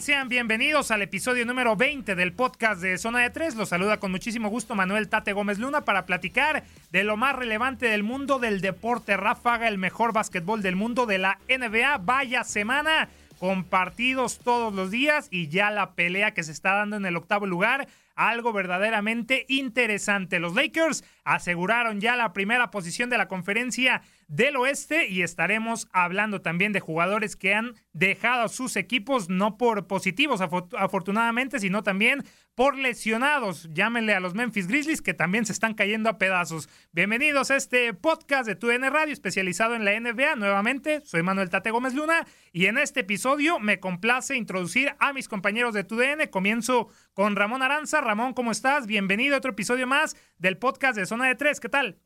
[0.00, 3.54] Sean bienvenidos al episodio número 20 del podcast de Zona de Tres.
[3.54, 7.86] Los saluda con muchísimo gusto Manuel Tate Gómez Luna para platicar de lo más relevante
[7.86, 11.98] del mundo del deporte ráfaga, el mejor básquetbol del mundo de la NBA.
[11.98, 16.96] Vaya semana con partidos todos los días y ya la pelea que se está dando
[16.96, 20.40] en el octavo lugar algo verdaderamente interesante.
[20.40, 26.40] Los Lakers aseguraron ya la primera posición de la conferencia del oeste y estaremos hablando
[26.40, 32.24] también de jugadores que han dejado sus equipos no por positivos afortunadamente, sino también
[32.54, 33.68] por lesionados.
[33.72, 36.68] Llámenle a los Memphis Grizzlies que también se están cayendo a pedazos.
[36.92, 40.36] Bienvenidos a este podcast de TUN Radio especializado en la NBA.
[40.36, 45.28] Nuevamente, soy Manuel Tate Gómez Luna y en este episodio me complace introducir a mis
[45.28, 46.28] compañeros de TUDN.
[46.30, 48.00] Comienzo con Ramón Aranza.
[48.00, 48.86] Ramón, ¿cómo estás?
[48.86, 51.60] Bienvenido a otro episodio más del podcast de Zona de Tres.
[51.60, 51.98] ¿Qué tal?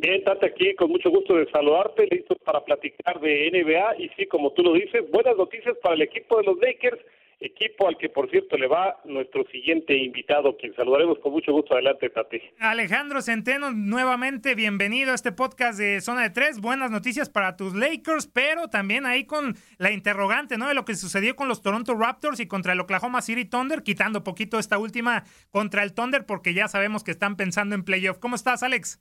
[0.00, 4.24] Bien, Tate, aquí con mucho gusto de saludarte, listos para platicar de NBA y sí,
[4.24, 6.98] como tú lo dices, buenas noticias para el equipo de los Lakers,
[7.38, 11.74] equipo al que por cierto le va nuestro siguiente invitado, quien saludaremos con mucho gusto.
[11.74, 12.40] Adelante, Tati.
[12.60, 16.62] Alejandro Centeno, nuevamente bienvenido a este podcast de Zona de Tres.
[16.62, 20.66] Buenas noticias para tus Lakers, pero también ahí con la interrogante, ¿no?
[20.66, 24.24] De lo que sucedió con los Toronto Raptors y contra el Oklahoma City Thunder, quitando
[24.24, 28.16] poquito esta última contra el Thunder porque ya sabemos que están pensando en playoff.
[28.18, 28.98] ¿Cómo estás, Alex?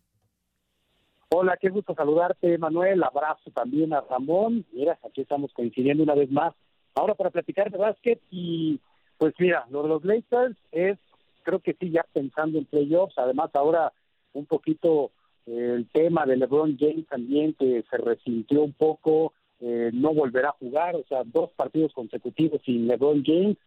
[1.32, 3.04] Hola, qué gusto saludarte, Manuel.
[3.04, 4.66] Abrazo también a Ramón.
[4.72, 6.56] Mira, aquí estamos coincidiendo una vez más.
[6.96, 8.80] Ahora para platicar de básquet y
[9.20, 10.98] pues mira, lo de los Lakers es,
[11.44, 13.16] creo que sí, ya pensando en playoffs.
[13.20, 13.94] Además, ahora
[14.34, 15.12] un poquito
[15.46, 20.50] eh, el tema de LeBron James también que se resintió un poco, eh, no volverá
[20.50, 23.58] a jugar, o sea, dos partidos consecutivos sin LeBron James.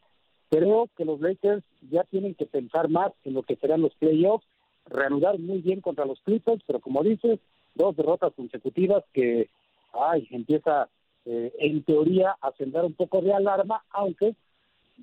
[0.50, 4.46] Creo que los Lakers ya tienen que pensar más en lo que serán los playoffs
[4.87, 7.38] reanudar muy bien contra los Clippers, pero como dices,
[7.74, 9.48] dos derrotas consecutivas que
[9.92, 10.88] ay, empieza
[11.24, 14.34] eh, en teoría a sembrar un poco de alarma, aunque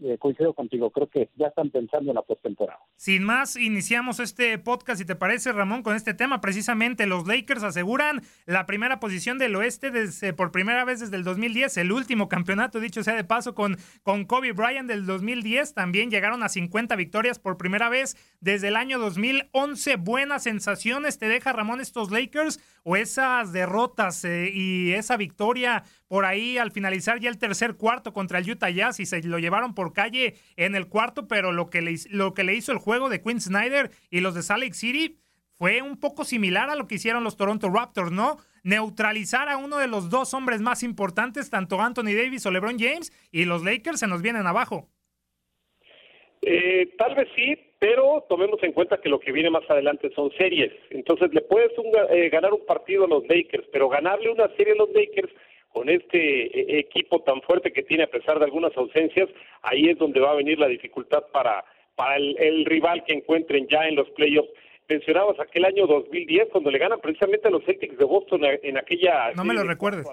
[0.02, 2.80] eh, coincido contigo, creo que ya están pensando en la postemporada.
[2.96, 6.42] Sin más, iniciamos este podcast, si te parece, Ramón, con este tema.
[6.42, 11.24] Precisamente los Lakers aseguran la primera posición del oeste desde, por primera vez desde el
[11.24, 15.74] 2010, el último campeonato, dicho sea de paso, con, con Kobe Bryant del 2010.
[15.74, 19.96] También llegaron a 50 victorias por primera vez desde el año 2011.
[19.98, 22.60] Buenas sensaciones te deja, Ramón, estos Lakers
[22.90, 28.14] o esas derrotas eh, y esa victoria por ahí al finalizar ya el tercer cuarto
[28.14, 31.70] contra el Utah Jazz y se lo llevaron por calle en el cuarto, pero lo
[31.70, 34.64] que le, lo que le hizo el juego de Quinn Snyder y los de Salt
[34.64, 35.20] Lake City
[35.60, 38.38] fue un poco similar a lo que hicieron los Toronto Raptors, ¿no?
[38.64, 43.12] Neutralizar a uno de los dos hombres más importantes, tanto Anthony Davis o LeBron James,
[43.32, 44.90] y los Lakers se nos vienen abajo.
[46.42, 50.32] Eh, tal vez sí, pero tomemos en cuenta que lo que viene más adelante son
[50.38, 50.72] series.
[50.90, 51.72] Entonces le puedes
[52.12, 55.32] eh, ganar un partido a los Lakers, pero ganarle una serie a los Lakers
[55.70, 59.30] con este eh, equipo tan fuerte que tiene a pesar de algunas ausencias,
[59.62, 61.64] ahí es donde va a venir la dificultad para,
[61.96, 64.50] para el, rival que encuentren ya en los playoffs.
[64.90, 69.32] Mencionabas aquel año 2010 cuando le ganan precisamente a los Celtics de Boston en aquella...
[69.36, 70.04] No me lo recuerdes.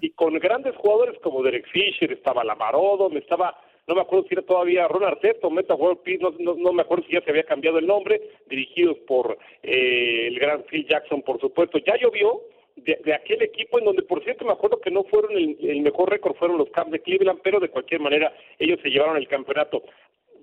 [0.00, 4.42] y con grandes jugadores como Derek Fisher, estaba Lamarodo, estaba no me acuerdo si era
[4.42, 7.78] todavía Ron Arteta o Meta World Peace, no, me acuerdo si ya se había cambiado
[7.78, 11.78] el nombre, dirigidos por eh, el gran Phil Jackson, por supuesto.
[11.78, 12.42] Ya llovió,
[12.76, 16.36] de, aquel equipo, en donde por cierto me acuerdo que no fueron el, mejor récord,
[16.36, 19.82] fueron los Cavs de Cleveland, pero de cualquier manera ellos se llevaron el campeonato.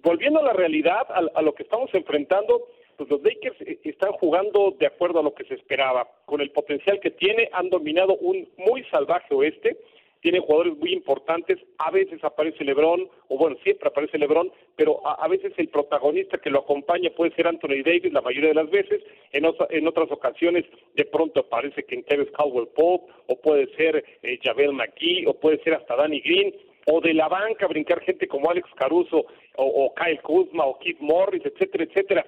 [0.02, 2.68] Volviendo a la realidad, a, lo que estamos enfrentando,
[2.98, 6.52] pues los Lakers eh, están jugando de acuerdo a lo que se esperaba, con el
[6.52, 9.78] potencial que tiene, han dominado un muy salvaje oeste,
[10.24, 15.28] tiene jugadores muy importantes, a veces aparece Lebron, o bueno, siempre aparece Lebron, pero a,
[15.28, 19.04] veces el protagonista que lo acompaña puede ser Anthony Davis la mayoría de las veces,
[19.34, 20.64] en, en otras ocasiones
[20.96, 25.74] de pronto aparece Kentavious Caldwell Pope, o puede ser eh, Javel McGee, o puede ser
[25.74, 26.56] hasta Danny Green,
[26.86, 29.26] o de la banca brincar gente como Alex Caruso,
[29.58, 32.26] o, Kyle Kuzma, o Keith Morris, etcétera, etcétera.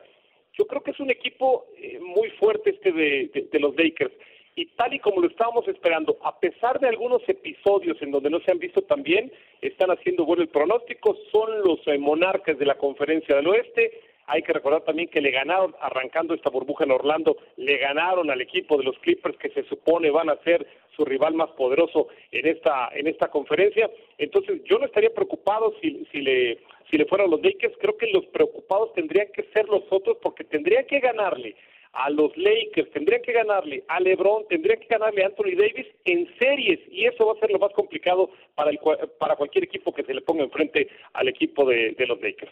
[0.52, 4.14] Yo creo que es un equipo eh, muy fuerte este de los Lakers
[4.56, 8.40] y tal y como lo estábamos esperando, a pesar de algunos episodios en donde no
[8.40, 9.32] se han visto tan bien,
[9.62, 14.42] están haciendo bueno el pronóstico, son los eh, monarcas de la conferencia del oeste, hay
[14.42, 18.78] que recordar también que le ganaron, arrancando esta burbuja en Orlando, le ganaron al equipo
[18.78, 20.66] de los Clippers que se supone van a ser
[20.96, 23.90] su rival más poderoso en esta en esta conferencia.
[24.18, 26.60] Entonces yo no estaría preocupado si, si le
[26.90, 30.44] si le fueran los Lakers, creo que los preocupados tendrían que ser los otros porque
[30.44, 31.56] tendrían que ganarle
[31.96, 36.28] a los Lakers, tendrían que ganarle a LeBron, tendrían que ganarle a Anthony Davis en
[36.38, 38.80] series y eso va a ser lo más complicado para, el,
[39.20, 42.52] para cualquier equipo que se le ponga enfrente al equipo de los Lakers.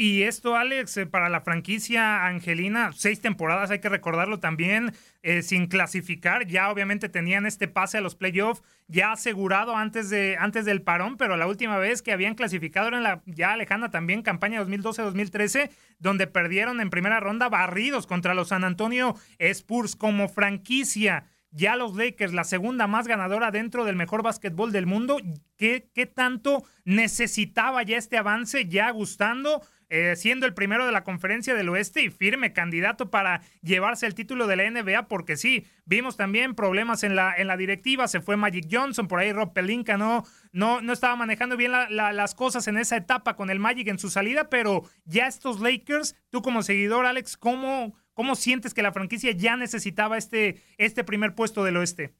[0.00, 4.92] Y esto, Alex, eh, para la franquicia Angelina, seis temporadas, hay que recordarlo también,
[5.24, 6.46] eh, sin clasificar.
[6.46, 11.16] Ya obviamente tenían este pase a los playoffs ya asegurado antes, de, antes del parón,
[11.16, 15.68] pero la última vez que habían clasificado era en la ya lejana también campaña 2012-2013,
[15.98, 21.96] donde perdieron en primera ronda barridos contra los San Antonio Spurs como franquicia ya los
[21.96, 25.16] Lakers, la segunda más ganadora dentro del mejor básquetbol del mundo.
[25.56, 29.62] ¿Qué, ¿Qué, tanto necesitaba ya este avance, ya gustando?
[29.90, 34.14] Eh, siendo el primero de la conferencia del oeste y firme candidato para llevarse el
[34.14, 38.20] título de la NBA, porque sí, vimos también problemas en la, en la directiva, se
[38.20, 42.68] fue Magic Johnson, por ahí Rob Pelinka no, no, no estaba manejando bien las cosas
[42.68, 46.60] en esa etapa con el Magic en su salida, pero ya estos Lakers, tú como
[46.60, 51.78] seguidor, Alex, ¿cómo, cómo sientes que la franquicia ya necesitaba este, este primer puesto del
[51.78, 52.12] oeste?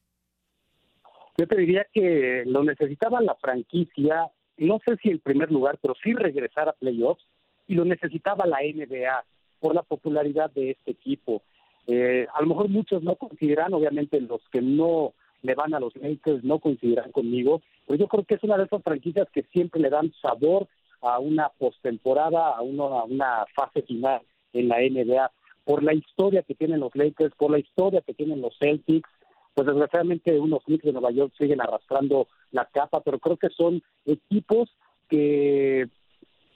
[1.37, 4.25] Yo te diría que lo necesitaba la franquicia,
[4.57, 7.23] no sé si el primer lugar, pero sí regresar a playoffs
[7.69, 9.23] y lo necesitaba la NBA
[9.59, 11.43] por la popularidad de este equipo.
[11.87, 15.95] Eh, a lo mejor muchos no consideran, obviamente los que no le van a los
[15.95, 19.79] Lakers no coincidirán conmigo, pero yo creo que es una de esas franquicias que siempre
[19.79, 20.67] le dan sabor
[21.01, 24.21] a una postemporada, a, a una fase final
[24.51, 25.31] en la NBA,
[25.63, 29.09] por la historia que tienen los Lakers, por la historia que tienen los Celtics,
[29.53, 33.83] pues desgraciadamente unos Knicks de Nueva York siguen arrastrando la capa, pero creo que son
[34.05, 34.69] equipos
[35.07, 35.87] que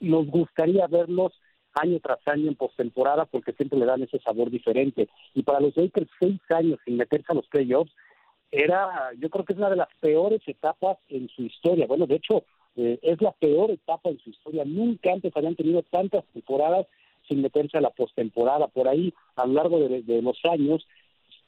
[0.00, 1.32] nos gustaría verlos
[1.74, 5.08] año tras año en postemporada porque siempre le dan ese sabor diferente.
[5.34, 7.92] Y para los Lakers, seis años sin meterse a los playoffs,
[8.50, 11.86] era, yo creo que es una de las peores etapas en su historia.
[11.86, 12.44] Bueno, de hecho,
[12.76, 14.64] eh, es la peor etapa en su historia.
[14.64, 16.86] Nunca antes habían tenido tantas temporadas
[17.28, 18.68] sin meterse a la postemporada.
[18.68, 20.86] Por ahí, a lo largo de, los años,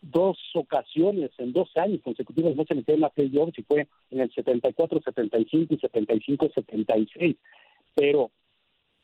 [0.00, 4.32] dos ocasiones, en dos años consecutivos no se metieron a playoffs y fue en el
[4.32, 7.36] 74, 75 y 75, 76.
[7.96, 8.30] Pero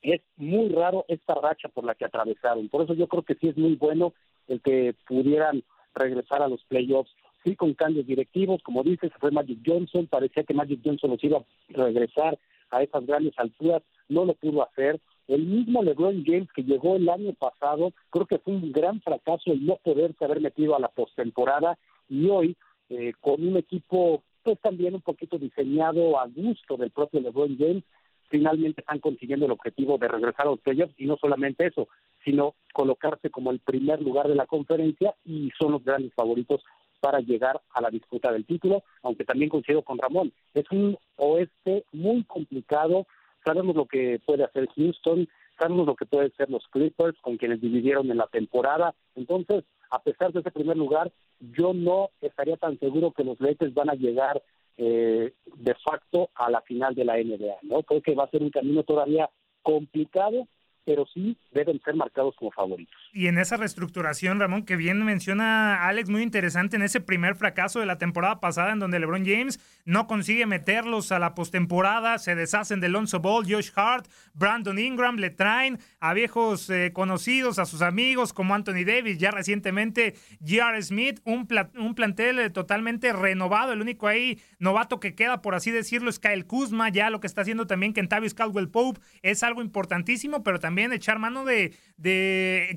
[0.02, 2.68] es muy raro esta racha por la que atravesaron.
[2.68, 4.12] Por eso yo creo que sí es muy bueno
[4.48, 7.10] el que pudieran regresar a los playoffs.
[7.42, 11.38] Sí, con cambios directivos, como dices, fue Magic Johnson, parecía que Magic Johnson los iba
[11.38, 12.38] a regresar
[12.70, 15.00] a esas grandes alturas, no lo pudo hacer.
[15.26, 19.52] El mismo LeBron James que llegó el año pasado, creo que fue un gran fracaso
[19.52, 22.56] el no poderse haber metido a la postemporada y hoy
[22.90, 27.84] eh, con un equipo pues también un poquito diseñado a gusto del propio LeBron James,
[28.32, 31.88] finalmente están consiguiendo el objetivo de regresar a los playoffs y no solamente eso,
[32.24, 36.64] sino colocarse como el primer lugar de la conferencia y son los grandes favoritos
[37.00, 41.84] para llegar a la disputa del título, aunque también coincido con Ramón, es un oeste
[41.92, 43.06] muy complicado,
[43.44, 47.60] sabemos lo que puede hacer Houston, sabemos lo que pueden ser los Clippers con quienes
[47.60, 52.78] dividieron en la temporada, entonces a pesar de ese primer lugar, yo no estaría tan
[52.78, 54.42] seguro que los Lakers van a llegar
[54.76, 57.82] eh, de facto a la final de la NBA, ¿no?
[57.82, 59.28] Creo que va a ser un camino todavía
[59.62, 60.48] complicado,
[60.84, 63.01] pero sí deben ser marcados como favoritos.
[63.14, 67.78] Y en esa reestructuración, Ramón, que bien menciona Alex, muy interesante en ese primer fracaso
[67.78, 72.34] de la temporada pasada en donde LeBron James no consigue meterlos a la postemporada, se
[72.34, 77.66] deshacen de Lonzo Ball, Josh Hart, Brandon Ingram, le traen a viejos eh, conocidos, a
[77.66, 80.80] sus amigos como Anthony Davis, ya recientemente J.R.
[80.80, 85.70] Smith, un, un plantel eh, totalmente renovado, el único ahí novato que queda, por así
[85.70, 89.60] decirlo, es Kyle Kuzma, ya lo que está haciendo también Kentavious Caldwell Pope es algo
[89.60, 92.68] importantísimo, pero también echar mano de, de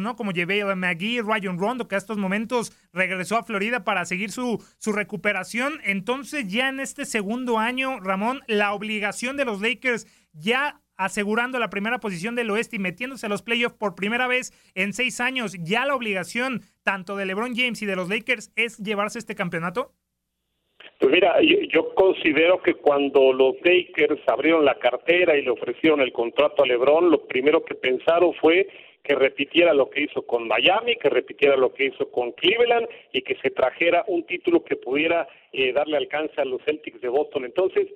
[0.00, 0.16] ¿no?
[0.16, 4.64] Como de McGee, Ryan Rondo, que a estos momentos regresó a Florida para seguir su,
[4.78, 5.80] su recuperación.
[5.84, 11.70] Entonces, ya en este segundo año, Ramón, la obligación de los Lakers ya asegurando la
[11.70, 15.56] primera posición del oeste y metiéndose a los playoffs por primera vez en seis años,
[15.60, 19.92] ya la obligación tanto de LeBron James y de los Lakers es llevarse este campeonato?
[21.00, 26.12] Pues mira, yo, considero que cuando los Lakers abrieron la cartera y le ofrecieron el
[26.12, 28.68] contrato a LeBron, lo primero que pensaron fue
[29.04, 33.20] que repitiera lo que hizo con Miami, que repitiera lo que hizo con Cleveland y
[33.20, 37.44] que se trajera un título que pudiera eh, darle alcance a los Celtics de Boston.
[37.44, 37.88] Entonces,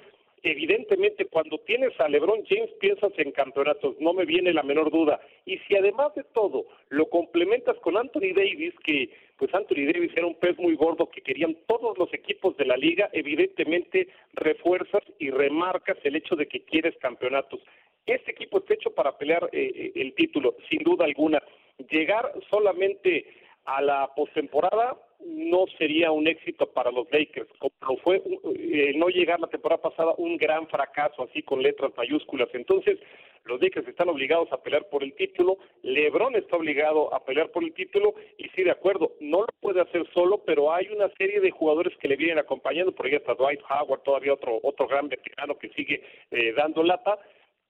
[0.42, 5.18] evidentemente cuando tienes a LeBron James piensas en campeonatos, no me viene la menor duda.
[5.46, 10.26] Y si además de todo lo complementas con Anthony Davis, que pues Anthony Davis era
[10.26, 15.30] un pez muy gordo que querían todos los equipos de la liga, evidentemente refuerzas y
[15.30, 17.60] remarcas el hecho de que quieres campeonatos.
[18.08, 21.42] Este equipo está hecho para pelear eh, eh, el título, sin duda alguna.
[21.90, 23.26] Llegar solamente
[23.64, 24.96] a la postemporada
[25.26, 28.22] no sería un éxito para los Lakers, como fue
[28.56, 32.48] eh, no llegar la temporada pasada un gran fracaso, así con letras mayúsculas.
[32.54, 32.98] Entonces,
[33.44, 37.64] los Lakers están obligados a pelear por el título, LeBron está obligado a pelear por
[37.64, 41.40] el título, y sí, de acuerdo, no lo puede hacer solo, pero hay una serie
[41.40, 45.08] de jugadores que le vienen acompañando, por ahí está Dwight Howard, todavía otro, otro gran
[45.08, 47.18] veterano que sigue eh, dando lata,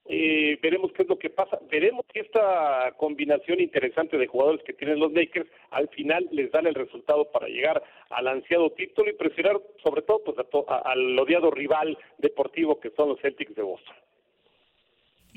[0.09, 1.59] eh, veremos qué es lo que pasa.
[1.71, 6.67] Veremos si esta combinación interesante de jugadores que tienen los Lakers al final les dan
[6.67, 10.39] el resultado para llegar al ansiado título y presionar sobre todo pues,
[10.85, 13.95] al odiado rival deportivo que son los Celtics de Boston.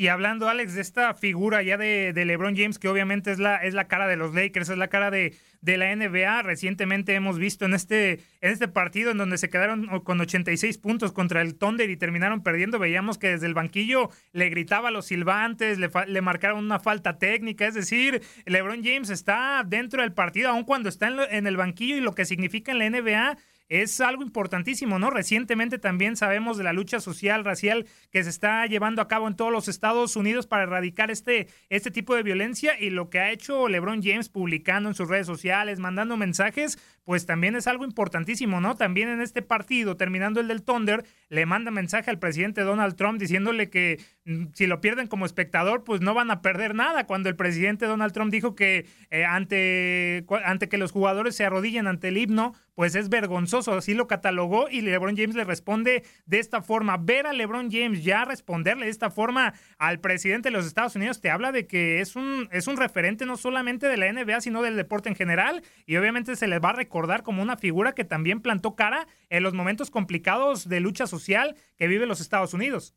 [0.02, 3.76] Y hablando, Alex, de esta figura ya de, LeBron James, que obviamente es la, es
[3.76, 6.42] la cara de los Lakers, es la cara de, de la NBA.
[6.42, 11.12] Recientemente hemos visto en este, en este partido en donde se quedaron con 86 puntos
[11.12, 15.06] contra el Thunder y terminaron perdiendo, veíamos que desde el banquillo le gritaba a los
[15.06, 17.68] silbantes, le, le marcaron una falta técnica.
[17.68, 22.02] Es decir, LeBron James está dentro del partido, aun cuando está en el banquillo y
[22.02, 23.38] lo que significa en la NBA
[23.72, 25.10] es algo importantísimo, ¿no?
[25.12, 29.38] Recientemente también sabemos de la lucha social, racial que se está llevando a cabo en
[29.38, 33.32] todos los Estados Unidos para erradicar este, este tipo de violencia y lo que ha
[33.32, 38.62] hecho LeBron James publicando en sus redes sociales, mandando mensajes, pues también es algo importantísimo,
[38.62, 38.76] ¿no?
[38.76, 43.20] También en este partido, terminando el del Thunder, le manda mensaje al presidente Donald Trump
[43.20, 47.08] diciéndole que mm, si lo pierden como espectador, pues no van a perder nada.
[47.08, 51.88] Cuando el presidente Donald Trump dijo que eh, ante, ante que los jugadores se arrodillen
[51.88, 56.40] ante el himno, pues es vergonzoso, así lo catalogó y LeBron James le responde de
[56.40, 56.98] esta forma.
[56.98, 61.22] Ver a LeBron James ya responderle de esta forma al presidente de los Estados Unidos
[61.22, 64.62] te habla de que es un, es un referente no solamente de la NBA, sino
[64.62, 68.04] del deporte en general y obviamente se le va a recordar como una figura que
[68.04, 72.94] también plantó cara en los momentos complicados de lucha social que vive los Estados Unidos.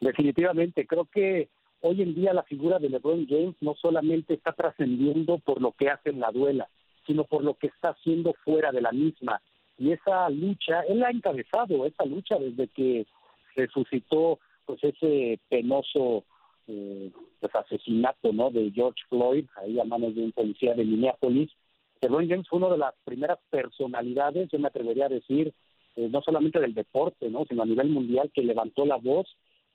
[0.00, 1.48] Definitivamente, creo que
[1.80, 5.90] hoy en día la figura de LeBron James no solamente está trascendiendo por lo que
[5.90, 6.68] hace en la duela,
[7.06, 9.40] sino por lo que está haciendo fuera de la misma.
[9.78, 13.06] Y esa lucha, él ha encabezado esa lucha desde que
[13.54, 16.24] se suscitó pues ese penoso
[16.66, 21.52] eh, pues, asesinato no de George Floyd ahí a manos de un policía de Minneapolis.
[22.02, 25.54] LeBron James fue una de las primeras personalidades, yo me atrevería a decir,
[25.96, 29.26] eh, no solamente del deporte, no, sino a nivel mundial que levantó la voz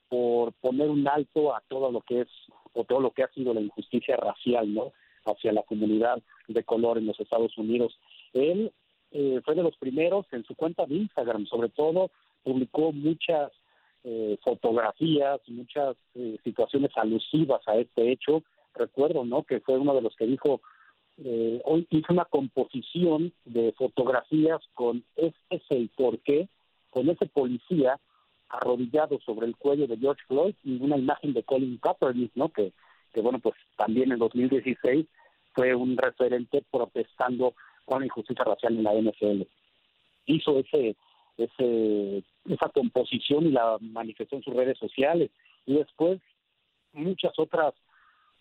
[0.10, 2.28] por poner un alto a todo lo que es
[2.74, 4.92] o todo lo que ha sido la injusticia racial, ¿no?
[5.26, 7.98] hacia la comunidad de color en los Estados Unidos.
[8.34, 8.72] Él
[9.12, 12.12] eh, fue de los primeros en su cuenta de Instagram, sobre todo,
[12.44, 13.52] publicó muchas
[14.04, 18.44] eh, fotografías, muchas eh, situaciones alusivas a este hecho.
[18.74, 19.44] Recuerdo, ¿no?
[19.44, 20.62] Que fue uno de los que dijo,
[21.24, 26.48] eh, hoy hizo una composición de fotografías con este es el porqué,
[26.92, 28.00] con ese policía
[28.50, 32.50] arrodillado sobre el cuello de George Floyd y una imagen de Colin Kaepernick, ¿no?
[32.50, 32.72] Que,
[33.14, 35.06] que bueno, pues también en 2016
[35.54, 37.56] fue un referente protestando
[37.86, 39.42] con la injusticia racial en la NFL.
[40.28, 40.96] Hizo ese,
[41.38, 45.32] ese, esa composición y la manifestó en sus redes sociales.
[45.66, 46.22] Y después
[46.94, 47.74] muchas otras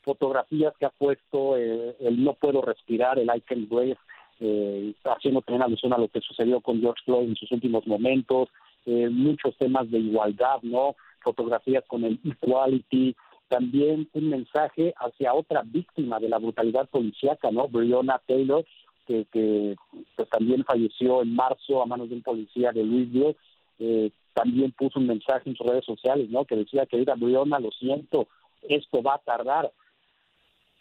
[0.06, 3.98] fotografías que ha puesto, eh, el No Puedo Respirar, el I Can Breathe,
[4.38, 8.48] eh, haciendo también alusión a lo que sucedió con George Floyd en sus últimos momentos,
[8.86, 10.94] eh, muchos temas de igualdad, ¿no?
[11.24, 13.16] Fotografías con el equality,
[13.48, 17.66] también un mensaje hacia otra víctima de la brutalidad policíaca, ¿no?
[17.66, 18.64] Breonna Taylor,
[19.06, 19.74] que, que
[20.14, 23.36] pues, también falleció en marzo a manos de un policía de Louisville,
[23.80, 26.44] eh, también puso un mensaje en sus redes sociales, ¿no?
[26.44, 28.28] Que decía, querida Breonna, lo siento,
[28.68, 29.72] esto va a tardar.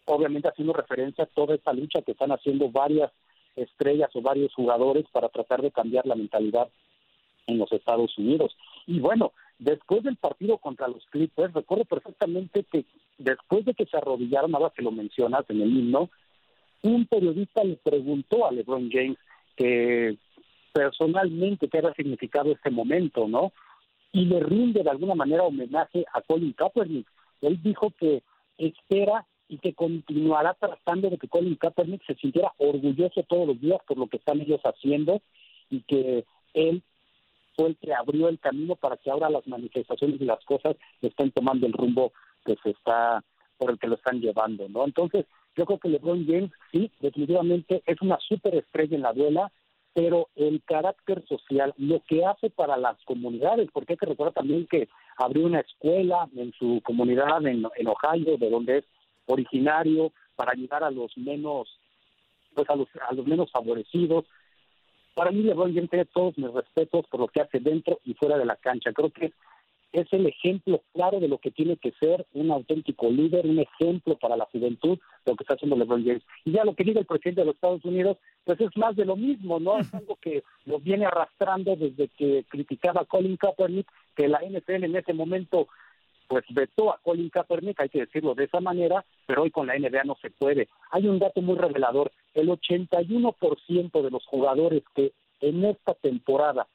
[0.06, 3.12] Obviamente haciendo referencia a toda esta lucha que están haciendo varias
[3.56, 6.70] estrellas o varios jugadores para tratar de cambiar la mentalidad
[7.48, 8.56] en los Estados Unidos.
[8.86, 12.86] Y bueno, después del partido contra los Clippers, recuerdo perfectamente que
[13.18, 16.10] después de que se arrodillaron, ahora que lo mencionas en el himno,
[16.84, 19.18] un periodista le preguntó a LeBron James
[19.56, 20.18] que
[20.74, 23.54] personalmente qué había significado este momento, ¿no?
[24.12, 27.08] Y le rinde de alguna manera homenaje a Colin Kaepernick.
[27.42, 28.24] Él dijo que
[28.58, 33.80] espera y que continuará tratando de que Colin Kaepernick se sintiera orgulloso todos los días
[33.88, 35.22] por lo que están ellos haciendo
[35.70, 36.84] y que él
[37.56, 41.32] fue el que abrió el camino para que ahora las manifestaciones y las cosas estén
[41.32, 42.12] tomando el rumbo
[42.44, 43.24] que se está
[43.58, 44.84] por el que lo están llevando, ¿no?
[44.84, 45.26] Entonces,
[45.56, 49.52] yo creo que LeBron James sí, definitivamente es una superestrella en la duela,
[49.94, 54.68] pero el carácter social, lo que hace para las comunidades, porque hay que recordar también
[54.68, 58.86] que abrió una escuela en su comunidad en, en Ohio, de donde es
[59.26, 61.80] originario, para ayudar a los menos,
[62.54, 64.26] pues a los, a los menos favorecidos,
[65.16, 68.38] para mí LeBron James tiene todos mis respetos por lo que hace dentro y fuera
[68.38, 68.92] de la cancha.
[68.92, 69.32] Creo que
[69.94, 74.18] es el ejemplo claro de lo que tiene que ser un auténtico líder, un ejemplo
[74.18, 76.24] para la juventud, lo que está haciendo LeBron James.
[76.44, 79.06] Y ya lo que diga el presidente de los Estados Unidos, pues es más de
[79.06, 79.80] lo mismo, ¿no?
[79.80, 84.84] Es algo que lo viene arrastrando desde que criticaba a Colin Kaepernick, que la NFL
[84.84, 85.70] en ese momento
[86.28, 89.78] pues vetó a Colin Kaepernick, hay que decirlo de esa manera, pero hoy con la
[89.78, 90.68] NBA no se puede.
[90.92, 96.68] Hay un dato muy revelador, el 81% de los jugadores que en esta temporada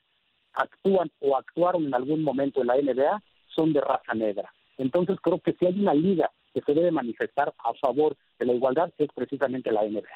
[0.53, 3.23] actúan o actuaron en algún momento en la NBA
[3.55, 4.53] son de raza negra.
[4.79, 8.55] Entonces creo que si hay una liga que se debe manifestar a favor de la
[8.55, 10.09] igualdad es precisamente la NBA.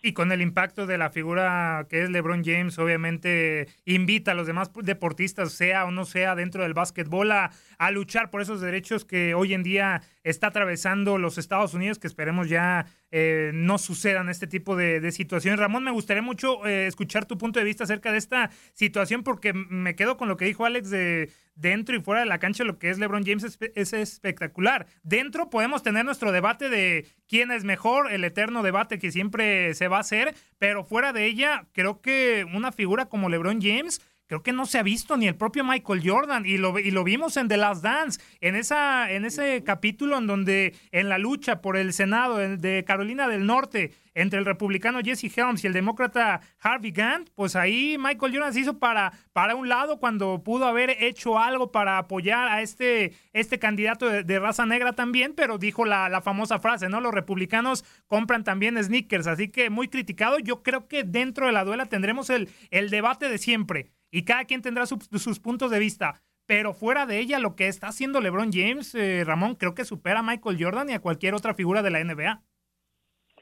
[0.00, 4.46] Y con el impacto de la figura que es LeBron James, obviamente invita a los
[4.46, 7.50] demás deportistas, sea o no sea dentro del básquetbol, a,
[7.90, 12.48] luchar por esos derechos que hoy en día está atravesando los Estados Unidos, que esperemos
[12.48, 15.58] ya eh, no sucedan este tipo de, situaciones.
[15.58, 19.52] Ramón, me gustaría mucho eh, escuchar tu punto de vista acerca de esta situación, porque
[19.52, 22.78] me quedo con lo que dijo Alex de dentro y fuera de la cancha, lo
[22.78, 24.86] que es LeBron James es, espectacular.
[25.02, 29.88] Dentro podemos tener nuestro debate de quién es mejor, el eterno debate que siempre se
[29.88, 34.42] va a hacer, pero fuera de ella, creo que una figura como LeBron James creo
[34.42, 37.36] que no se ha visto ni el propio Michael Jordan y lo, y lo vimos
[37.36, 41.76] en The Last Dance, en, esa, en ese capítulo en donde en la lucha por
[41.76, 46.90] el Senado de Carolina del Norte entre el republicano Jesse Helms y el demócrata Harvey
[46.90, 51.38] Gantt, pues ahí Michael Jordan se hizo para, para un lado cuando pudo haber hecho
[51.38, 56.20] algo para apoyar a este, este candidato de, raza negra también, pero dijo la, la
[56.20, 57.00] famosa frase, ¿no?
[57.00, 60.38] Los republicanos compran también sneakers, así que muy criticado.
[60.38, 64.44] Yo creo que dentro de la duela tendremos el, el debate de siempre y cada
[64.44, 66.22] quien tendrá sus puntos de vista.
[66.48, 70.20] Pero fuera de ella, lo que está haciendo LeBron James, eh, Ramón, creo que supera
[70.20, 72.42] a Michael Jordan y a cualquier otra figura de la NBA.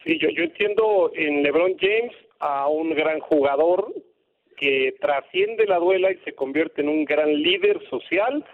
[0.04, 3.94] Sí, yo, yo entiendo en LeBron James a un gran jugador
[4.56, 8.44] que trasciende la duela y se convierte en un gran líder social,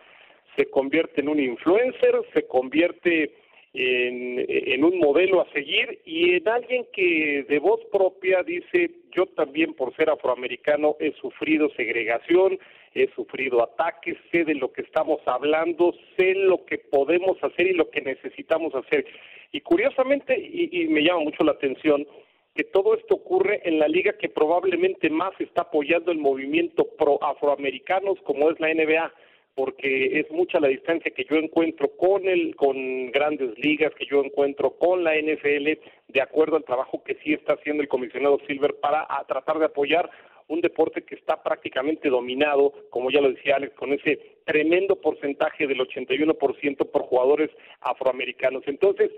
[0.56, 3.34] se convierte en un influencer, se convierte
[3.74, 9.74] en, un modelo a seguir y en alguien que de voz propia dice yo también
[9.74, 12.58] por ser afroamericano he sufrido segregación,
[12.94, 17.72] he sufrido ataques, sé de lo que estamos hablando, sé lo que podemos hacer y
[17.72, 19.06] lo que necesitamos hacer.
[19.52, 22.06] Y curiosamente, y, y me llama mucho la atención,
[22.54, 27.22] que todo esto ocurre en la liga que probablemente más está apoyando el movimiento pro
[27.22, 29.12] afroamericanos como es la NBA
[29.54, 34.24] porque es mucha la distancia que yo encuentro con el con grandes ligas que yo
[34.24, 38.76] encuentro con la NFL de acuerdo al trabajo que sí está haciendo el comisionado Silver
[38.80, 40.10] para tratar de apoyar
[40.48, 45.66] un deporte que está prácticamente dominado, como ya lo decía Alex, con ese tremendo porcentaje
[45.66, 48.62] del 81% por jugadores afroamericanos.
[48.66, 49.10] Entonces,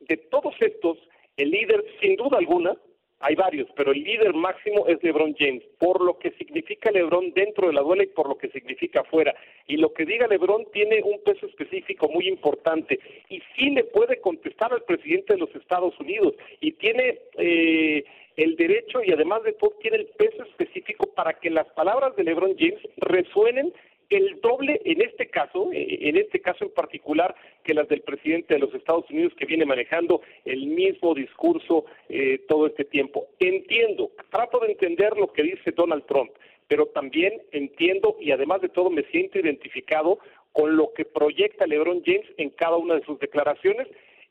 [0.00, 0.98] de todos estos,
[1.36, 2.76] el líder, sin duda alguna,
[3.20, 7.66] hay varios, pero el líder máximo es LeBron James, por lo que significa LeBron dentro
[7.66, 9.34] de la duela y por lo que significa afuera.
[9.66, 14.20] Y lo que diga LeBron tiene un peso específico muy importante y sí le puede
[14.20, 18.04] contestar al presidente de los Estados Unidos y tiene eh,
[18.36, 22.22] el derecho y además de todo tiene el peso específico para que las palabras de
[22.22, 23.72] LeBron James resuenen
[24.10, 28.54] el doble en este caso, eh, en este caso en particular, que las del presidente
[28.54, 33.26] de los Estados Unidos que viene manejando el mismo discurso eh, todo este tiempo.
[33.38, 36.30] Entiendo, trato de entender lo que dice Donald Trump,
[36.66, 40.18] pero también entiendo y además de todo me siento identificado
[40.52, 43.86] con lo que proyecta LeBron James en cada una de sus declaraciones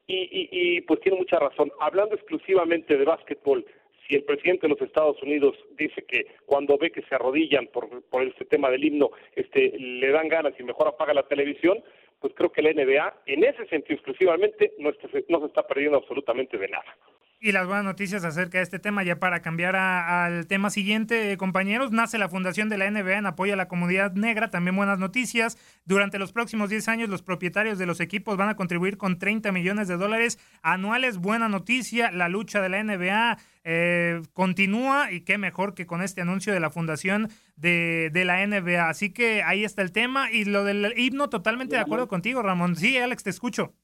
[0.07, 1.71] y, y pues tiene mucha razón.
[1.79, 3.65] Hablando exclusivamente de básquetbol,
[4.07, 8.03] si el presidente de los Estados Unidos dice que cuando ve que se arrodillan por,
[8.03, 11.83] por este tema del himno, este, le dan ganas y mejor apaga la televisión,
[12.19, 14.91] pues creo que la NBA, en ese sentido exclusivamente, no,
[15.29, 16.97] no se está perdiendo absolutamente de nada.
[17.39, 21.91] Y las buenas noticias acerca de este tema, ya para cambiar al tema siguiente, compañeros,
[21.91, 25.55] nace la fundación de la NBA en apoyo a la comunidad negra, también buenas noticias.
[25.85, 29.51] Durante los próximos 10 años, los propietarios de los equipos van a contribuir con 30
[29.51, 35.37] millones de dólares anuales, buena noticia, la lucha de la NBA eh, continúa y qué
[35.37, 38.89] mejor que con este anuncio de la fundación de, de la NBA.
[38.89, 42.75] Así que ahí está el tema y lo del himno, totalmente de acuerdo contigo, Ramón.
[42.75, 43.75] Sí, Alex, te escucho.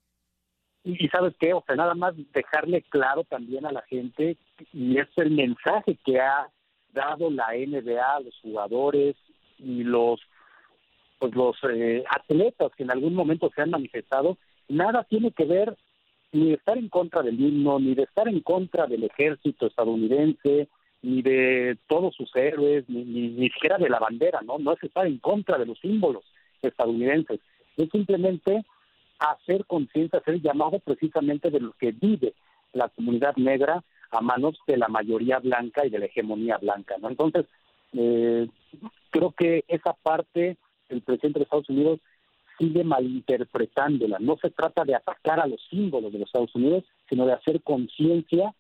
[0.84, 4.38] Y, sabes qué, o sea, nada más dejarle claro también a la gente,
[4.74, 6.50] y es el mensaje que ha
[6.92, 9.16] dado la NBA los jugadores
[9.58, 10.20] y los
[11.20, 15.78] pues los eh, atletas que en algún momento se han manifestado, nada tiene que ver
[16.34, 20.68] ni de estar en contra del himno, ni de estar en contra del ejército estadounidense,
[21.02, 24.58] ni de todos sus héroes, ni, ni, ni siquiera de la bandera, ¿no?
[24.60, 26.26] No es estar en contra de los símbolos
[26.62, 27.40] estadounidenses,
[27.78, 28.66] es simplemente
[29.32, 32.34] hacer conciencia, hacer llamado precisamente de lo que vive
[32.74, 36.96] la comunidad negra a manos de la mayoría blanca y de la hegemonía blanca.
[37.00, 37.10] ¿no?
[37.10, 37.46] Entonces,
[37.94, 38.48] eh,
[39.10, 40.58] creo que esa parte
[40.90, 42.00] el presidente de Estados Unidos
[42.58, 44.20] sigue malinterpretándola.
[44.20, 47.62] No se trata de atacar a los símbolos de los Estados Unidos, sino de hacer
[47.64, 48.54] conciencia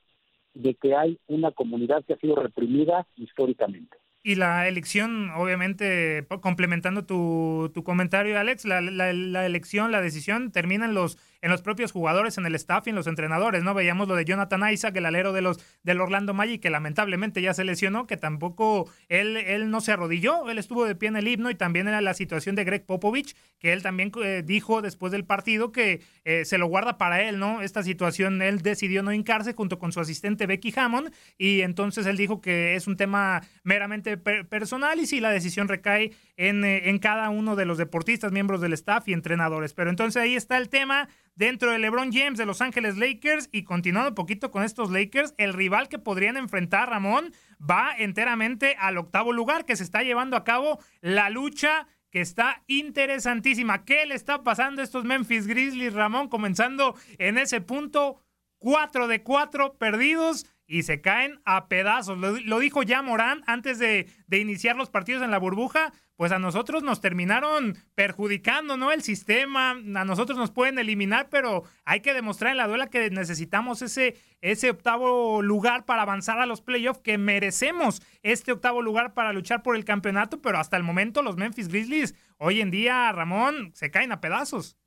[0.53, 3.97] de que hay una comunidad que ha sido reprimida históricamente.
[4.25, 10.51] Y la elección, obviamente, complementando tu, tu comentario, Alex, la, la, la, elección, la decisión
[10.51, 13.73] termina en los, en los propios jugadores, en el staff y en los entrenadores, ¿no?
[13.73, 17.53] Veíamos lo de Jonathan Isaac, el alero de los del Orlando Magic, que lamentablemente ya
[17.53, 21.27] se lesionó, que tampoco él, él no se arrodilló, él estuvo de pie en el
[21.27, 25.11] himno y también era la situación de Greg Popovich, que él también eh, dijo después
[25.11, 27.61] del partido que eh, se lo guarda para él, ¿no?
[27.61, 32.15] Esta situación él decidió no hincarse junto con su asistente Becky Hammond y entonces él
[32.15, 36.99] dijo que es un tema meramente personal y si la decisión recae en, eh, en
[36.99, 39.73] cada uno de los deportistas, miembros del staff y entrenadores.
[39.73, 43.63] Pero entonces ahí está el tema dentro de LeBron James de Los Ángeles Lakers y
[43.63, 48.97] continuando un poquito con estos Lakers, el rival que podrían enfrentar Ramón va enteramente al
[48.97, 53.85] octavo lugar que se está llevando a cabo la lucha que está interesantísima.
[53.85, 56.27] ¿Qué le está pasando a estos Memphis Grizzlies, Ramón?
[56.27, 58.21] Comenzando en ese punto,
[58.59, 62.17] 4 de 4 perdidos y se caen a pedazos.
[62.17, 66.39] Lo, dijo ya Morán antes de, de, iniciar los partidos en la burbuja pues a
[66.39, 68.91] nosotros nos terminaron perjudicando, ¿no?
[68.91, 73.09] El sistema, a nosotros nos pueden eliminar, pero hay que demostrar en la duela que
[73.09, 79.13] necesitamos ese, ese octavo lugar para avanzar a los playoffs, que merecemos este octavo lugar
[79.13, 83.11] para luchar por el campeonato, pero hasta el momento los Memphis Grizzlies, hoy en día,
[83.11, 84.77] Ramón, se caen a pedazos.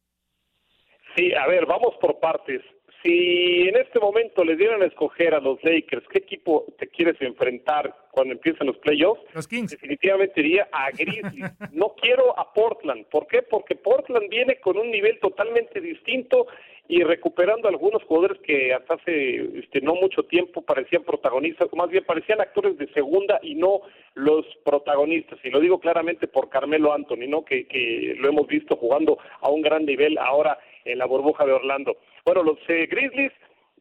[1.16, 2.62] Sí, a ver, vamos por partes
[3.06, 7.16] si en este momento le dieran a escoger a los Lakers qué equipo te quieres
[7.20, 9.70] enfrentar cuando empiecen los playoffs, los Kings.
[9.70, 11.52] definitivamente iría a Grizzlies.
[11.72, 13.06] no quiero a Portland.
[13.06, 13.42] ¿Por qué?
[13.42, 16.46] Porque Portland viene con un nivel totalmente distinto
[16.88, 21.90] y recuperando algunos jugadores que hasta hace este, no mucho tiempo parecían protagonistas, o más
[21.90, 23.82] bien parecían actores de segunda y no
[24.14, 25.38] los protagonistas.
[25.44, 27.44] Y lo digo claramente por Carmelo Anthony, ¿no?
[27.44, 31.52] que, que lo hemos visto jugando a un gran nivel ahora en la burbuja de
[31.52, 31.96] Orlando.
[32.26, 33.32] Bueno, los eh, Grizzlies,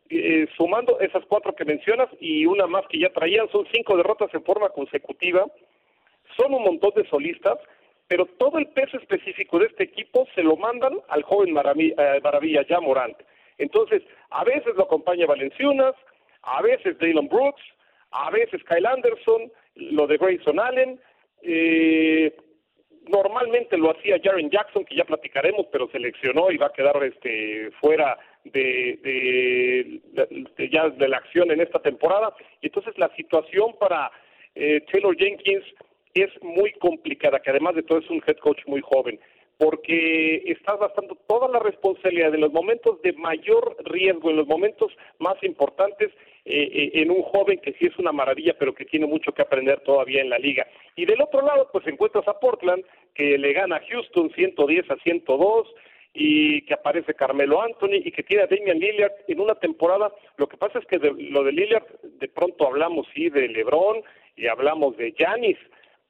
[0.08, 4.32] eh, sumando esas cuatro que mencionas y una más que ya traían, son cinco derrotas
[4.36, 5.48] en forma consecutiva.
[6.38, 7.58] Son un montón de solistas,
[8.08, 12.68] pero todo el peso específico de este equipo se lo mandan al joven Maravilla, eh,
[12.70, 13.18] ya Morant.
[13.58, 15.96] Entonces, a veces lo acompaña Valenciunas,
[16.44, 17.64] a veces Dylan Brooks,
[18.12, 21.00] a veces Kyle Anderson, lo de Grayson Allen,
[21.42, 22.36] eh,
[23.08, 27.72] normalmente lo hacía Jaren Jackson, que ya platicaremos, pero seleccionó y va a quedar este
[27.82, 32.34] fuera de, de, ya de la acción en esta temporada.
[32.62, 34.12] Y entonces la situación para
[34.56, 35.66] eh, Taylor Jenkins
[36.14, 39.20] es muy complicada, que además de todo es un head coach muy joven,
[39.58, 44.92] porque estás gastando toda la responsabilidad en los momentos de mayor riesgo, en los momentos
[45.20, 46.12] más importantes,
[46.46, 49.42] eh, eh, en un joven que sí es una maravilla, pero que tiene mucho que
[49.42, 50.68] aprender todavía en la liga.
[50.96, 54.96] Y del otro lado, pues encuentras a Portland, que le gana a Houston 110 a
[54.98, 55.68] 102,
[56.18, 60.12] y que aparece Carmelo Anthony y que tiene a Damian Lillard en una temporada.
[60.38, 64.02] Lo que pasa es que de, lo de Lillard, de pronto hablamos sí de LeBron
[64.38, 65.58] y hablamos de Giannis,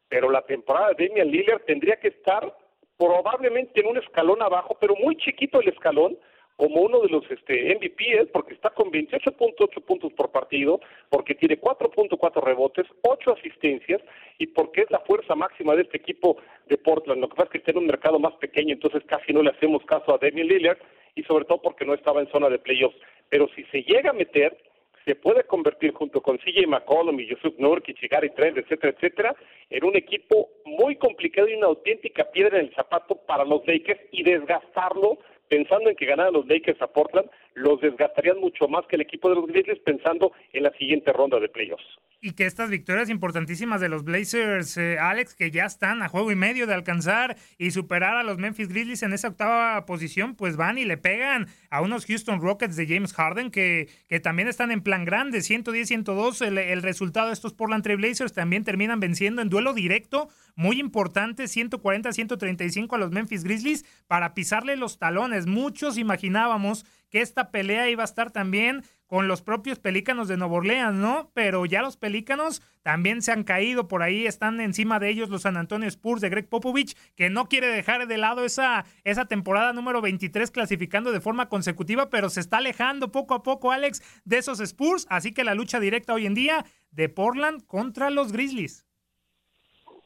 [0.08, 2.56] pero la temporada de Damian Lillard tendría que estar
[2.98, 6.18] probablemente en un escalón abajo, pero muy chiquito el escalón,
[6.58, 11.60] como uno de los este, MVP, porque está con 28.8 puntos por partido, porque tiene
[11.60, 14.02] 4.4 rebotes, 8 asistencias
[14.38, 16.38] y porque es la fuerza máxima de este equipo
[16.68, 17.22] de Portland.
[17.22, 19.52] Lo que pasa es que está en un mercado más pequeño, entonces casi no le
[19.52, 20.78] hacemos caso a Damian Lillard
[21.16, 22.98] y sobre todo porque no estaba en zona de playoffs.
[23.30, 24.58] Pero si se llega a meter,
[25.06, 29.36] se puede convertir junto con CJ McCollum y Yusuf Nurkic y Gary etcétera, etcétera,
[29.70, 34.02] en un equipo muy complicado y una auténtica piedra en el zapato para los Lakers
[34.12, 38.96] y desgastarlo pensando en que ganaran los Lakers a Portland, los desgastarían mucho más que
[38.96, 41.86] el equipo de los Grizzlies pensando en la siguiente ronda de playoffs.
[42.26, 46.32] Y que estas victorias importantísimas de los Blazers, eh, Alex, que ya están a juego
[46.32, 50.56] y medio de alcanzar y superar a los Memphis Grizzlies en esa octava posición, pues
[50.56, 54.72] van y le pegan a unos Houston Rockets de James Harden que, que también están
[54.72, 56.44] en plan grande, 110-102.
[56.48, 60.80] El, el resultado de estos Portland Trail Blazers también terminan venciendo en duelo directo muy
[60.80, 65.46] importante, 140-135 a los Memphis Grizzlies para pisarle los talones.
[65.46, 70.56] Muchos imaginábamos que esta pelea iba a estar también con los propios Pelícanos de Nueva
[70.56, 71.32] Orleans, ¿no?
[71.34, 75.44] Pero ya los Pelícanos también se han caído, por ahí están encima de ellos los
[75.44, 79.74] San Antonio Spurs de Greg Popovich, que no quiere dejar de lado esa, esa temporada
[79.74, 84.38] número 23 clasificando de forma consecutiva, pero se está alejando poco a poco, Alex, de
[84.38, 88.86] esos Spurs, así que la lucha directa hoy en día de Portland contra los Grizzlies.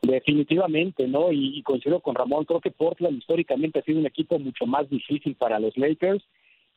[0.01, 1.31] Definitivamente, ¿no?
[1.31, 5.35] Y, coincido con Ramón, creo que Portland históricamente ha sido un equipo mucho más difícil
[5.35, 6.23] para los Lakers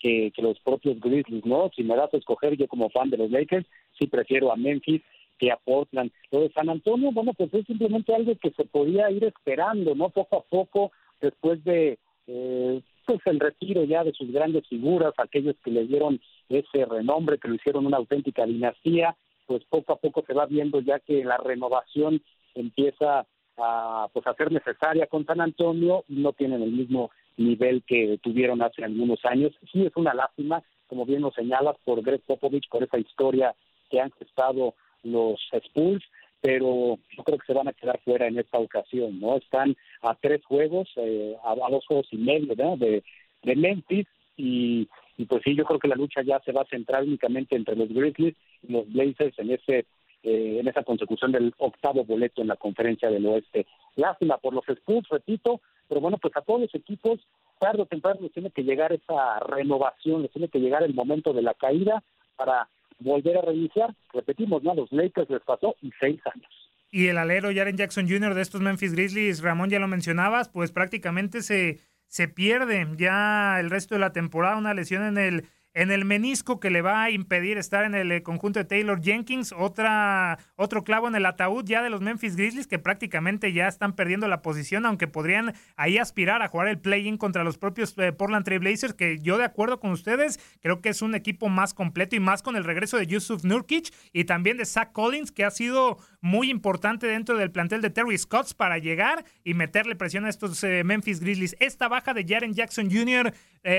[0.03, 1.71] que, los propios Grizzlies, ¿no?
[1.75, 3.67] Si me das a escoger yo como fan de los Lakers,
[3.99, 5.01] sí prefiero a Memphis
[5.39, 6.11] que a Portland.
[6.31, 10.11] Lo de San Antonio, bueno, pues es simplemente algo que se podía ir esperando, ¿no?
[10.11, 15.57] Poco a poco, después de eh, pues el retiro ya de sus grandes figuras, aquellos
[15.65, 20.25] que le dieron ese renombre, que lo hicieron una auténtica dinastía, pues poco a poco
[20.27, 22.23] se va viendo ya que la renovación
[22.55, 28.19] empieza a, pues, a ser necesaria con San Antonio, no tienen el mismo nivel que
[28.23, 29.53] tuvieron hace algunos años.
[29.73, 33.55] Sí es una lástima, como bien lo señalas, por Greg Popovich, por esa historia
[33.91, 36.05] que han gestado los Spurs,
[36.41, 39.37] pero yo creo que se van a quedar fuera en esta ocasión, ¿no?
[39.37, 43.03] Están a tres juegos, eh, a, dos juegos y medio de,
[43.43, 46.67] de Memphis y, y pues sí, yo creo que la lucha ya se va a
[46.67, 49.87] centrar únicamente entre los Grizzlies y los Blazers en ese
[50.23, 53.67] eh, en esa consecución del octavo boleto en la conferencia del oeste.
[53.97, 57.21] Lástima por los Spurs, repito, pero bueno, pues a todos los equipos,
[57.59, 61.33] tarde o temprano les tiene que llegar esa renovación, les tiene que llegar el momento
[61.33, 62.03] de la caída
[62.37, 63.95] para volver a reiniciar.
[64.13, 64.75] Repetimos, ¿no?
[64.75, 66.51] Los Lakers les pasó en seis años.
[66.91, 68.35] Y el alero Jaren Jackson Jr.
[68.35, 73.71] de estos Memphis Grizzlies, Ramón, ya lo mencionabas, pues prácticamente se, se pierde ya el
[73.71, 77.11] resto de la temporada, una lesión en el en el menisco que le va a
[77.11, 81.65] impedir estar en el eh, conjunto de Taylor Jenkins, otra, otro clavo en el ataúd
[81.65, 85.99] ya de los Memphis Grizzlies que prácticamente ya están perdiendo la posición, aunque podrían ahí
[85.99, 89.45] aspirar a jugar el play-in contra los propios eh, Portland Trail Blazers, que yo de
[89.45, 92.99] acuerdo con ustedes, creo que es un equipo más completo y más con el regreso
[92.99, 97.51] de Yusuf Nurkic y también de Zach Collins, que ha sido muy importante dentro del
[97.51, 101.57] plantel de Terry Scotts para llegar y meterle presión a estos eh, Memphis Grizzlies.
[101.61, 103.33] Esta baja de Jaren Jackson Jr.,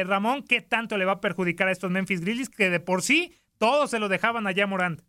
[0.05, 3.33] Ramón, ¿qué tanto le va a perjudicar a estos Memphis Grizzlies que de por sí
[3.57, 5.01] todos se lo dejaban allá Morant.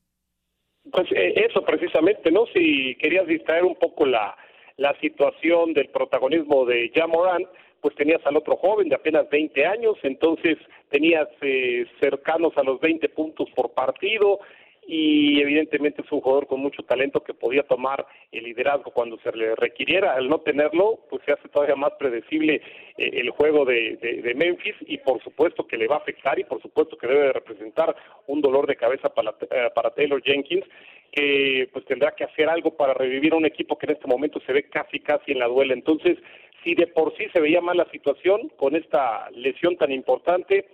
[0.91, 2.47] Pues eh, eso precisamente, ¿no?
[2.55, 4.37] Si querías distraer un poco la,
[4.77, 7.47] la situación del protagonismo de Morant,
[7.81, 10.57] pues tenías al otro joven de apenas 20 años, entonces
[10.91, 14.41] tenías eh, cercanos a los 20 puntos por partido,
[14.87, 19.33] y evidentemente es un jugador con mucho talento que podía tomar el liderazgo cuando se
[19.33, 20.15] le requiriera.
[20.15, 22.61] Al no tenerlo, pues se hace todavía más predecible
[22.97, 26.45] eh, el juego de, de, Memphis y por supuesto que le va a afectar y
[26.45, 27.95] por supuesto que debe representar
[28.27, 30.65] un dolor de cabeza para, eh, para Taylor Jenkins
[31.13, 34.41] que pues tendrá que hacer algo para revivir a un equipo que en este momento
[34.41, 35.73] se ve casi casi en la duela.
[35.73, 36.19] Entonces,
[36.65, 40.67] si de por sí se veía mal la situación con esta lesión tan importante,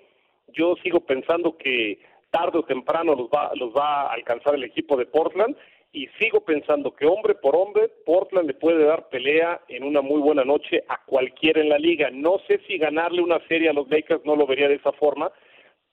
[0.48, 1.98] yo sigo pensando que
[2.30, 5.56] tarde o temprano los va, los va a alcanzar el equipo de Portland
[5.92, 10.20] y sigo pensando que hombre por hombre Portland le puede dar pelea en una muy
[10.20, 12.10] buena noche a cualquiera en la liga.
[12.12, 15.32] No sé si ganarle una serie a los Lakers no lo vería de esa forma,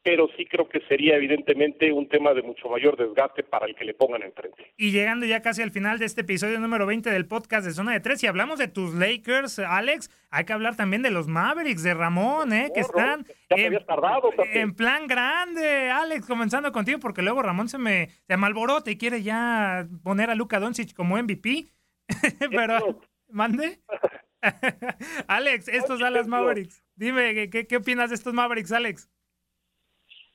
[0.04, 3.86] pero sí creo que sería evidentemente un tema de mucho mayor desgaste para el que
[3.86, 4.74] le pongan enfrente.
[4.78, 7.94] Y llegando ya casi al final de este episodio número 20 del podcast de Zona
[7.94, 11.84] de Tres, y hablamos de tus Lakers, Alex, hay que hablar también de los Mavericks,
[11.84, 12.72] de Ramón, ¿eh?
[12.74, 18.08] que están en, tardado, en, plan grande, Alex, comenzando contigo, porque luego Ramón se me,
[18.28, 21.66] se me alborota y quiere ya poner a Luka Doncic como MVP,
[22.52, 23.80] pero, ¿mande?
[25.28, 29.10] Alex, estos Dallas Mavericks, dime, ¿qué, ¿qué opinas de estos Mavericks, Alex?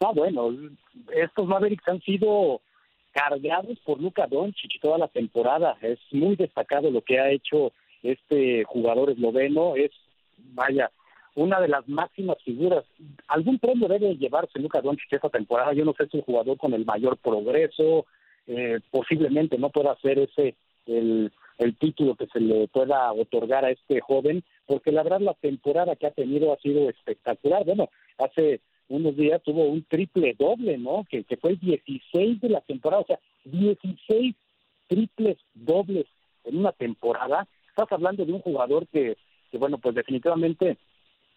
[0.03, 0.51] No, bueno,
[1.15, 2.61] estos Mavericks han sido
[3.13, 5.77] cargados por Luka Doncic toda la temporada.
[5.81, 9.77] Es muy destacado lo que ha hecho este jugador esloveno.
[9.77, 9.93] Es,
[10.55, 10.91] vaya,
[11.37, 12.85] una de las máximas figuras.
[13.29, 15.73] Algún premio debe llevarse Luka Doncic esta temporada.
[15.73, 18.07] Yo no sé si un jugador con el mayor progreso.
[18.49, 23.71] Eh, posiblemente no pueda ser ese el, el título que se le pueda otorgar a
[23.71, 27.65] este joven, porque la verdad la temporada que ha tenido ha sido espectacular.
[27.65, 27.89] Bueno,
[28.19, 31.05] hace unos días tuvo un triple doble, ¿no?
[31.09, 34.35] Que, fue el 16 de la temporada, o sea, 16
[34.89, 36.07] triples dobles
[36.45, 37.47] en una temporada.
[37.69, 39.17] Estás hablando de un jugador que,
[39.51, 40.77] que bueno, pues definitivamente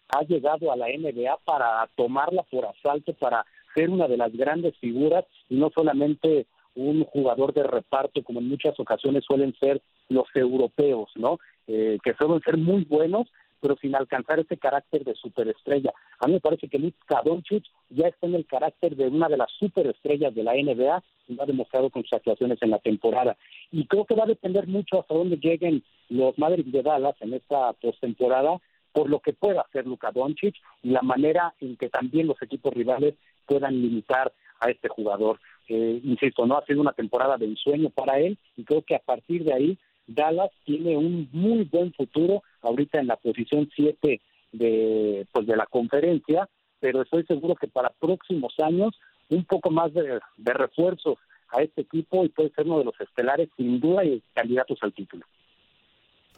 [0.08, 4.76] ha llegado a la NBA para tomarla por asalto, para ser una de las grandes
[4.78, 10.26] figuras y no solamente un jugador de reparto como en muchas ocasiones suelen ser los
[10.34, 11.38] europeos, ¿no?
[11.66, 13.26] Eh, que suelen ser muy buenos,
[13.66, 15.92] pero sin alcanzar ese carácter de superestrella.
[16.20, 19.36] A mí me parece que Luka Doncic ya está en el carácter de una de
[19.36, 23.36] las superestrellas de la NBA y lo ha demostrado con sus actuaciones en la temporada.
[23.72, 27.34] Y creo que va a depender mucho hasta dónde lleguen los Mavericks de Dallas en
[27.34, 28.60] esta postemporada
[28.92, 32.72] por lo que pueda hacer Luka Doncic y la manera en que también los equipos
[32.72, 35.40] rivales puedan limitar a este jugador.
[35.68, 39.00] Eh, insisto, no ha sido una temporada de ensueño para él y creo que a
[39.00, 44.20] partir de ahí Dallas tiene un muy buen futuro ahorita en la posición 7
[44.52, 46.48] de, pues de la conferencia,
[46.80, 51.18] pero estoy seguro que para próximos años un poco más de, de refuerzos
[51.50, 54.92] a este equipo y puede ser uno de los estelares sin duda y candidatos al
[54.92, 55.24] título.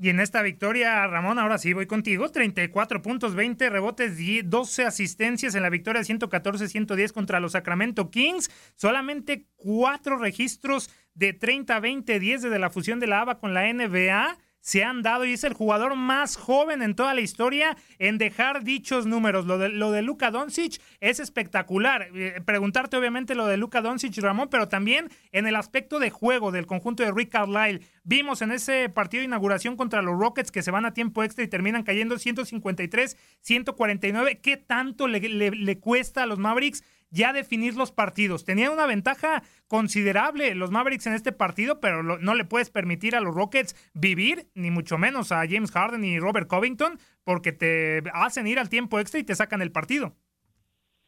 [0.00, 2.30] Y en esta victoria, Ramón, ahora sí voy contigo.
[2.30, 8.48] 34 puntos, 20 rebotes, 12 asistencias en la victoria 114-110 contra los Sacramento Kings.
[8.76, 14.84] Solamente cuatro registros de 30-20-10 desde la fusión de la ABA con la NBA se
[14.84, 19.06] han dado y es el jugador más joven en toda la historia en dejar dichos
[19.06, 19.46] números.
[19.46, 22.10] Lo de, lo de Luka Doncic es espectacular.
[22.14, 26.52] Eh, preguntarte obviamente lo de Luka Doncic, Ramón, pero también en el aspecto de juego
[26.52, 27.80] del conjunto de Rick Carlisle.
[28.04, 31.44] Vimos en ese partido de inauguración contra los Rockets que se van a tiempo extra
[31.44, 34.40] y terminan cayendo 153, 149.
[34.42, 36.82] ¿Qué tanto le, le cuesta a los Mavericks?
[37.10, 38.44] Ya definir los partidos.
[38.44, 43.20] Tenía una ventaja considerable los Mavericks en este partido, pero no le puedes permitir a
[43.20, 48.46] los Rockets vivir, ni mucho menos a James Harden y Robert Covington, porque te hacen
[48.46, 50.12] ir al tiempo extra y te sacan el partido.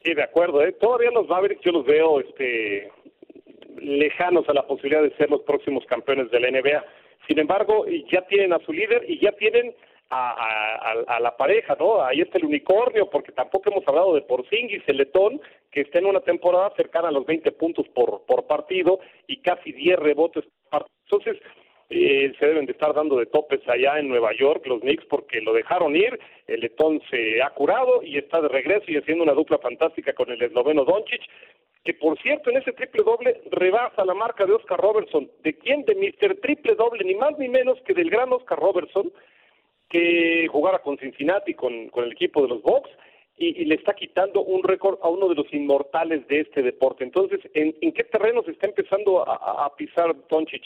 [0.02, 0.62] Sí, de acuerdo.
[0.62, 0.72] ¿eh?
[0.80, 2.90] Todavía los Mavericks yo los veo este,
[3.80, 6.84] lejanos a la posibilidad de ser los próximos campeones de la NBA.
[7.28, 9.74] Sin embargo, ya tienen a su líder y ya tienen
[10.10, 12.02] a, la pareja, ¿no?
[12.02, 16.06] Ahí está el unicornio, porque tampoco hemos hablado de Porzingis, el letón, que está en
[16.06, 20.70] una temporada cercana a los 20 puntos por, por partido y casi 10 rebotes por
[20.70, 20.94] partido.
[21.04, 21.42] Entonces,
[21.92, 25.40] eh, se deben de estar dando de topes allá en Nueva York los Knicks porque
[25.40, 29.32] lo dejaron ir, el letón se ha curado y está de regreso y haciendo una
[29.32, 31.20] dupla fantástica con el esloveno Doncic,
[31.82, 35.28] que por cierto en ese triple doble rebasa la marca de Oscar Robertson.
[35.42, 35.84] ¿De quién?
[35.84, 36.36] De Mr.
[36.36, 39.12] Triple Doble, ni más ni menos que del gran Oscar Robertson,
[39.88, 42.90] que jugara con Cincinnati, con, con el equipo de los Bucks,
[43.40, 47.04] y, le está quitando un récord a uno de los inmortales de este deporte.
[47.04, 50.62] Entonces, ¿en, qué terreno se está empezando a, pisar Doncic?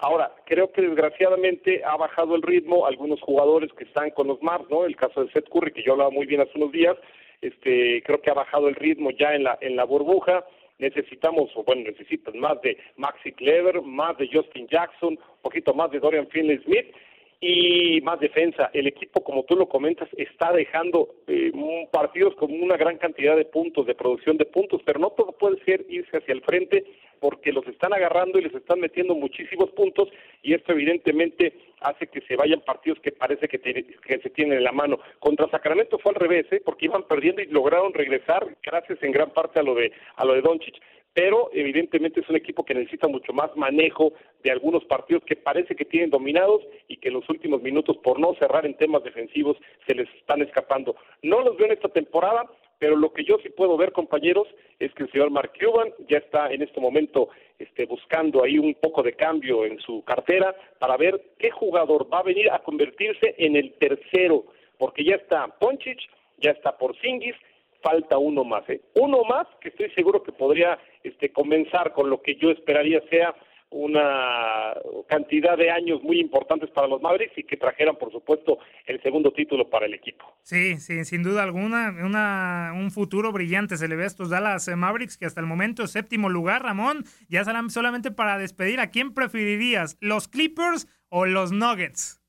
[0.00, 4.64] Ahora, creo que desgraciadamente ha bajado el ritmo algunos jugadores que están con los Mars,
[4.68, 4.84] ¿no?
[4.84, 6.96] El caso de Seth Curry, que yo hablaba muy bien hace unos días,
[7.40, 10.44] este, creo que ha bajado el ritmo ya en la, en la burbuja.
[10.78, 15.90] Necesitamos, o bueno, necesitan más de Maxi Clever, más de Justin Jackson, un poquito más
[15.90, 16.94] de Dorian Finley Smith
[17.40, 18.70] y más defensa.
[18.72, 21.52] El equipo, como tú lo comentas, está dejando eh,
[21.92, 25.62] partidos con una gran cantidad de puntos, de producción de puntos, pero no todo puede
[25.64, 26.84] ser irse hacia el frente
[27.20, 30.08] porque los están agarrando y les están metiendo muchísimos puntos
[30.42, 34.64] y esto evidentemente hace que se vayan partidos que parece que, que se tienen en
[34.64, 34.98] la mano.
[35.18, 36.62] Contra Sacramento fue al revés, ¿eh?
[36.64, 40.34] porque iban perdiendo y lograron regresar gracias en gran parte a lo de a lo
[40.34, 40.76] de Doncic
[41.18, 44.12] pero evidentemente es un equipo que necesita mucho más manejo
[44.44, 48.20] de algunos partidos que parece que tienen dominados y que en los últimos minutos, por
[48.20, 50.94] no cerrar en temas defensivos, se les están escapando.
[51.24, 52.48] No los veo en esta temporada,
[52.78, 54.46] pero lo que yo sí puedo ver, compañeros,
[54.78, 58.74] es que el señor Mark Cuban ya está en este momento este, buscando ahí un
[58.74, 63.34] poco de cambio en su cartera para ver qué jugador va a venir a convertirse
[63.38, 64.44] en el tercero,
[64.78, 67.34] porque ya está Ponchich, ya está Porzingis,
[67.82, 68.80] falta uno más, ¿eh?
[68.94, 70.78] Uno más que estoy seguro que podría
[71.08, 73.34] este, comenzar con lo que yo esperaría sea
[73.70, 74.72] una
[75.08, 79.30] cantidad de años muy importantes para los Mavericks y que trajeran, por supuesto, el segundo
[79.32, 80.24] título para el equipo.
[80.42, 84.68] Sí, sí, sin duda alguna, una, un futuro brillante se le ve a estos Dallas
[84.74, 89.12] Mavericks que hasta el momento séptimo lugar, Ramón, ya serán solamente para despedir, ¿a quién
[89.12, 92.22] preferirías, los Clippers o los Nuggets?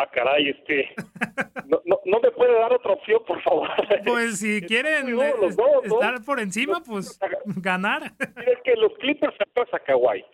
[0.00, 0.94] Ah, caray, este.
[1.66, 3.68] No, no, no, me puede dar otra opción, por favor.
[4.06, 5.08] Pues si quieren
[5.82, 7.18] estar por encima, pues
[7.56, 8.12] ganar.
[8.46, 10.24] Es que los Clippers agarras a Kawhi.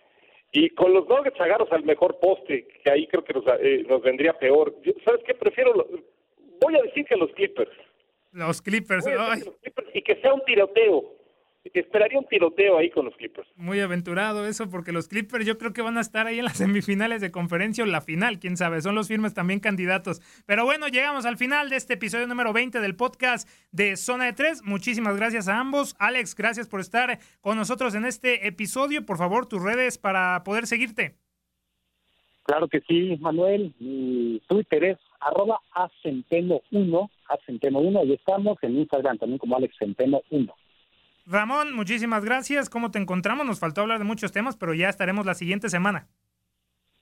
[0.51, 4.03] Y con los Nuggets agarras al mejor poste, que ahí creo que nos, eh, nos
[4.03, 4.75] vendría peor.
[5.03, 5.33] ¿Sabes qué?
[5.33, 5.73] Prefiero.
[6.61, 7.71] voy a decir que los Clippers.
[8.33, 9.05] Los Clippers.
[9.05, 11.14] los Clippers y que sea un tiroteo
[11.73, 13.47] esperaría un tiroteo ahí con los Clippers.
[13.55, 16.57] Muy aventurado eso, porque los Clippers yo creo que van a estar ahí en las
[16.57, 20.21] semifinales de conferencia o la final, quién sabe, son los firmes también candidatos.
[20.45, 24.33] Pero bueno, llegamos al final de este episodio número 20 del podcast de Zona de
[24.33, 24.63] Tres.
[24.63, 25.95] Muchísimas gracias a ambos.
[25.99, 29.05] Alex, gracias por estar con nosotros en este episodio.
[29.05, 31.15] Por favor, tus redes para poder seguirte.
[32.43, 33.73] Claro que sí, Manuel.
[33.79, 40.53] Mi Twitter es arroba acenteno1, acenteno1, y estamos en Instagram también como Alex Centeno 1.
[41.25, 42.69] Ramón, muchísimas gracias.
[42.69, 43.45] ¿Cómo te encontramos?
[43.45, 46.07] Nos faltó hablar de muchos temas, pero ya estaremos la siguiente semana.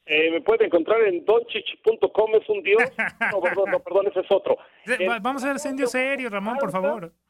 [0.05, 2.83] Eh, me puede encontrar en donchich.com, es un dios.
[3.31, 4.57] No, perdón, no, perdón, ese es otro.
[5.21, 7.13] Vamos a ver indio serio, Ramón, por favor.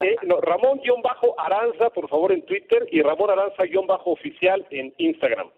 [0.00, 5.50] Eh, no, Ramón-Aranza, por favor, en Twitter y Ramón Aranza-oficial en Instagram.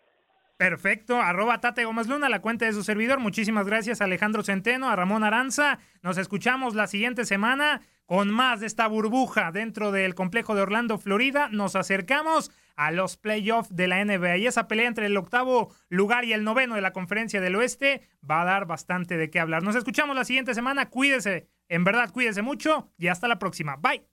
[0.57, 3.21] Perfecto, arroba Tate Gómez Luna, la cuenta de su servidor.
[3.21, 5.79] Muchísimas gracias Alejandro Centeno, a Ramón Aranza.
[6.03, 10.99] Nos escuchamos la siguiente semana con más de esta burbuja dentro del complejo de Orlando,
[10.99, 11.49] Florida.
[11.51, 16.25] Nos acercamos a los playoffs de la NBA y esa pelea entre el octavo lugar
[16.25, 19.63] y el noveno de la conferencia del oeste va a dar bastante de qué hablar.
[19.63, 20.91] Nos escuchamos la siguiente semana.
[20.91, 23.77] Cuídese, en verdad, cuídese mucho y hasta la próxima.
[23.77, 24.05] Bye.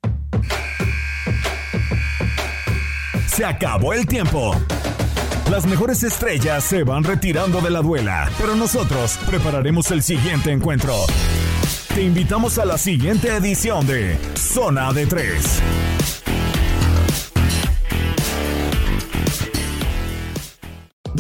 [3.28, 4.54] Se acabó el tiempo.
[5.50, 10.94] Las mejores estrellas se van retirando de la duela, pero nosotros prepararemos el siguiente encuentro.
[11.96, 15.62] Te invitamos a la siguiente edición de Zona de Tres.